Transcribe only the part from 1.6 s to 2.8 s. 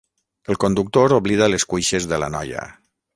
cuixes de la noia.